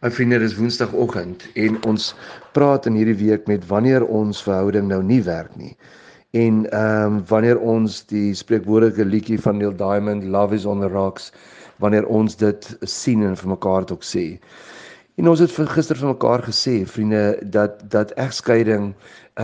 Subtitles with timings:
[0.00, 2.04] My vriende, dis Woensdagoggend en ons
[2.56, 5.74] praat in hierdie week met wanneer ons verhouding nou nie werk nie.
[6.32, 10.88] En ehm um, wanneer ons die spreekwoordelike liedjie van Neil Diamond Love is on the
[10.88, 11.28] rocks
[11.84, 14.24] wanneer ons dit sien en vir mekaar ook sê.
[15.20, 18.94] En ons het gister vir mekaar gesê, vriende, dat dat egskeiding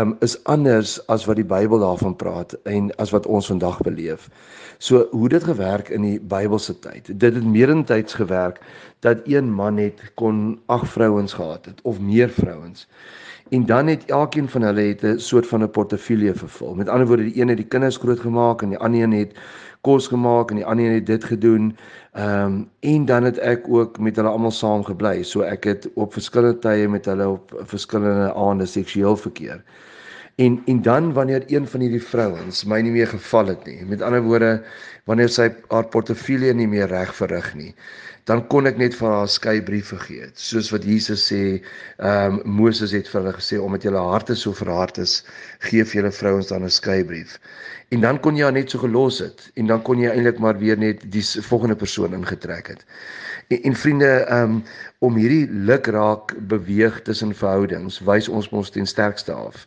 [0.00, 4.28] um, is anders as wat die Bybel daarvan praat en as wat ons vandag beleef.
[4.78, 7.10] So hoe dit gewerk in die Bybelse tyd.
[7.20, 8.60] Dit het meerentyds gewerk
[9.00, 12.88] dat een man net kon ag vrouens gehad het of meer vrouens.
[13.50, 16.74] En dan het elkeen van hulle het 'n soort van 'n portefeulje vervul.
[16.74, 19.32] Met ander woorde, die een het die kinders grootgemaak en die ander een het
[19.80, 21.76] kos gemaak en die ander een het dit gedoen.
[22.12, 25.22] Ehm um, en dan het ek ook met hulle almal saam gebly.
[25.22, 29.62] So ek het op verskillende tye met hulle op verskillende aande seksueel verkeer.
[30.36, 33.84] En en dan wanneer een van hierdie vrouens my nie meer geval het nie.
[33.86, 34.64] Met ander woorde,
[35.06, 37.74] wanneer sy haar portefeulje nie meer reg verrig nie,
[38.24, 40.30] dan kon ek net vir haar skeybrief vergee.
[40.40, 41.40] Soos wat Jesus sê,
[41.98, 45.18] ehm um, Moses het vir hulle gesê omdat julle harte so verhard is,
[45.68, 47.38] gee vir julle vrouens dan 'n skeybrief.
[47.92, 50.58] En dan kon jy haar net so gelos het en dan kon jy eintlik maar
[50.58, 52.84] weer net die volgende persoon ingetrek het.
[53.48, 54.62] En, en vriende, ehm um,
[55.04, 59.66] om hierdie lukraak beweeg tussen verhoudings, wys ons mos ten sterkste af.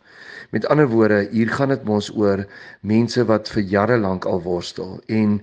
[0.50, 2.46] Met ander woorde, hier gaan dit mos oor
[2.80, 5.34] mense wat vir jare lank al worstel en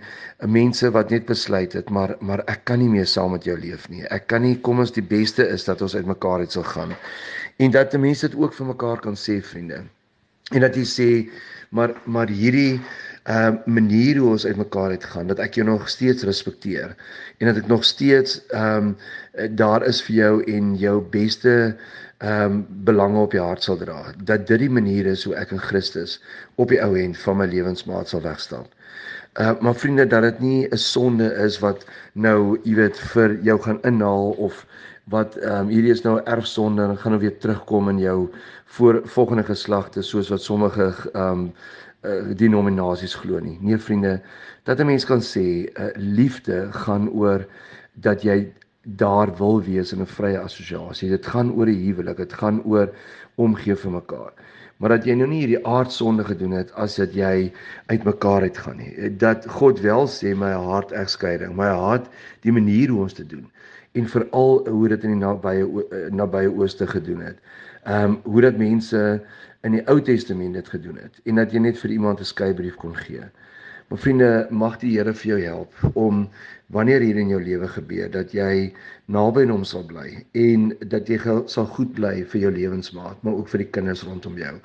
[0.49, 3.89] mense wat net besluit het maar maar ek kan nie meer saam met jou leef
[3.89, 4.03] nie.
[4.13, 6.95] Ek kan nie kom ons die beste is dat ons uitmekaar uit sal gaan.
[7.57, 9.83] En dat mense dit ook vir mekaar kan sê, vriende.
[10.53, 11.09] En dat jy sê
[11.75, 12.81] maar maar hierdie
[13.25, 16.95] uh manier hoe ons uitmekaar uit gaan dat ek jou nog steeds respekteer
[17.37, 21.75] en dat ek nog steeds ehm um, daar is vir jou en jou beste
[22.17, 24.13] ehm um, belange op jou hart sal dra.
[24.23, 26.21] Dat dit die manier is hoe ek in Christus
[26.55, 28.65] op die ou end van my lewensmaat sal wegstaan.
[29.39, 33.61] Uh maar vriende dat dit nie 'n sonde is wat nou, jy weet, vir jou
[33.61, 34.65] gaan inhaal of
[35.03, 38.29] wat ehm um, hierdie is nou erfsonde en gaan nou weer terugkom in jou
[38.65, 41.53] voor volgende geslagte soos wat sommige ehm um,
[42.05, 43.57] uh, denominasies glo nie.
[43.61, 44.21] Nee vriende,
[44.63, 47.45] dat 'n mens kan sê, uh, liefde gaan oor
[47.93, 48.53] dat jy
[48.85, 51.09] daar wil wees in 'n vrye assosiasie.
[51.09, 52.89] Dit gaan oor die huwelik, dit gaan oor
[53.35, 54.33] omgee vir mekaar.
[54.77, 57.51] Maar dat jy nou nie hierdie aardsonde gedoen het as dat jy
[57.87, 59.15] uitmekaar uitgaan nie.
[59.17, 62.09] Dat God wel sê my hart egskeiding, my hart
[62.41, 63.51] die manier hoe ons dit doen
[63.95, 67.41] en veral hoe dit in die nabye eh, nabye ooste gedoen het.
[67.83, 69.01] Ehm um, hoe dat mense
[69.65, 72.75] in die Ou Testament dit gedoen het en dat jy net vir iemand 'n skeybrief
[72.81, 73.23] kon gee.
[73.87, 76.23] Maar vriende, mag die Here vir jou help om
[76.73, 78.73] wanneer hier in jou lewe gebeur dat jy
[79.05, 81.19] naby aan hom sal bly en dat jy
[81.53, 84.55] sal goed bly vir jou lewensmaat, maar ook vir die kinders rondom jou.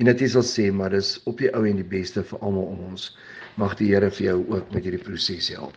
[0.00, 2.72] En dat jy sal sê, maar dis op die ou en die beste vir almal
[2.72, 3.10] om ons.
[3.60, 5.76] Mag die Here vir jou ook met hierdie proses help.